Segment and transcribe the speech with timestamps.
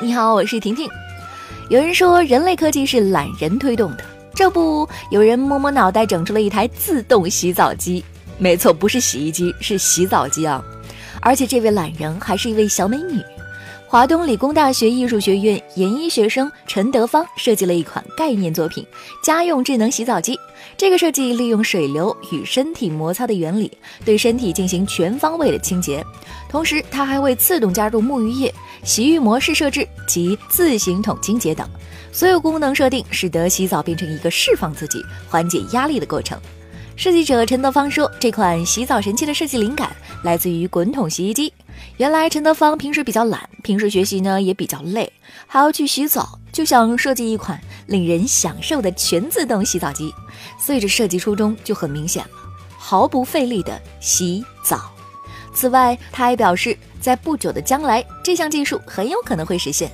[0.00, 0.88] 你好，我是婷婷。
[1.68, 8.04] 有人说人类科技是懒人推动的，这不，有人摸摸脑袋整出了一台自动洗澡机。
[8.38, 10.64] 没错，不是洗衣机，是洗澡机啊！
[11.20, 13.20] 而且这位懒人还是一位小美女。
[13.90, 18.84] 华东理工大学艺术学院研一学生陈德芳设计了一款概念作品——
[19.24, 20.38] 家用智能洗澡机。
[20.76, 23.72] 这个设计利用水流与身体摩擦的原理，
[24.04, 26.04] 对身体进行全方位的清洁。
[26.50, 28.54] 同时，它还会自动加入沐浴液、
[28.84, 31.66] 洗浴模式设置及自行桶清洁等，
[32.12, 36.38] 所有功能设定使得洗澡变成一个释放自己、缓解压力的过程。
[36.98, 39.94] 设计者陈德芳说：“这款洗澡神器的设计灵感
[40.24, 41.52] 来自于滚筒洗衣机。
[41.96, 45.12] 原来陈德芳平时比较懒，平时学习呢也比较累，
[45.46, 47.56] 还要去洗澡，就想设计一款
[47.86, 50.12] 令人享受的全自动洗澡机。
[50.58, 52.30] 所以这设计初衷就很明显了，
[52.76, 54.90] 毫不费力的洗澡。
[55.54, 59.88] 此外，他还表示，在不久的将来，这项技术很有可能会实现。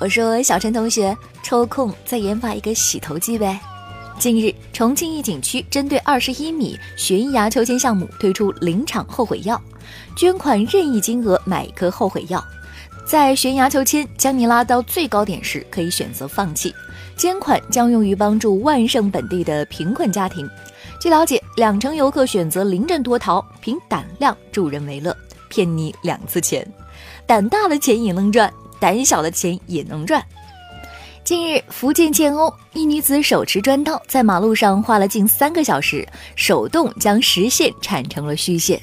[0.00, 3.60] 我说，小陈同学，抽空再研发一个洗头机呗。”
[4.18, 9.60] 近日，重庆一景区针对二十一米悬崖秋千项目推出临场后悔药，
[10.16, 12.42] 捐款任意金额买一颗后悔药。
[13.06, 16.74] 在悬崖秋千将你拉到最高点时，可以选择放弃。
[17.16, 20.48] 捐款将用于帮助万盛本地的贫困家庭。
[21.00, 25.16] 据了解，两成游客选择临阵脱逃，凭胆量助人为乐，
[25.48, 26.66] 骗你两次钱。
[27.26, 30.22] 胆大的钱也能赚，胆小的钱也能赚。
[31.26, 38.80] 近日，福建建瓯一女子手持砖刀在马路上花了近三个小时，手动将实线铲成了虚线。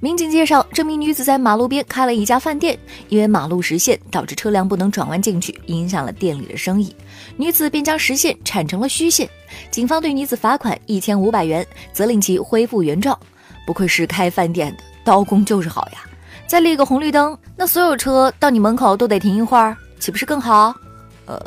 [0.00, 2.76] 民警介绍，这名女子在马路边开了一家饭店，
[3.08, 6.92] 因为马路实线导致车辆不能转弯进去，影响了店里的生意。
[7.36, 9.30] 女子便将实线铲成了虚线。
[9.70, 13.16] 警方对女子罚款一千五百元，责令其恢复原状。
[13.64, 15.98] 不愧是开饭店的，刀工就是好呀！
[16.48, 20.74] 再立个红绿灯，那所有车到你门口都得停一会儿，岂不是更好？
[21.26, 21.40] 呃。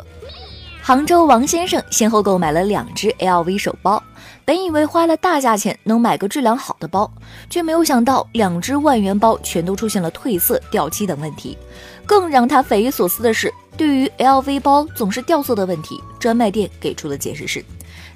[0.88, 4.02] 杭州王先生先后购买了两只 LV 手包，
[4.46, 7.12] 本以为花了大价钱能买个质量好的包，
[7.50, 11.58] 却没有想到两只万元包全都出现了褪色、掉漆等问题。
[12.06, 17.62] 更让他匪夷所思的是，对于 LV 包总是掉色的问题，专卖店给出的解释是：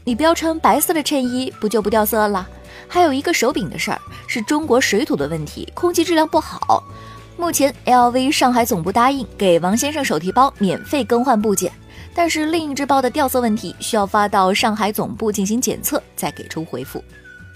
[0.03, 2.49] 你不要穿白色的衬衣，不就不掉色了？
[2.89, 6.83] 还有一个手柄的事儿，是中国水土的问题，空气质量不好。
[7.37, 11.71] 目前 LV 上海总部答应给王先生手提包免费更换部件。
[12.15, 17.03] 但是另一只包的掉色问题需要发到上海总部进行检测，再给出回复。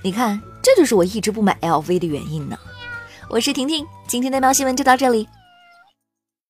[0.02, 2.58] 你看，这就是我一直不买 LV 的原因呢。
[3.28, 5.28] 我是婷婷，今天的喵新闻就到这里。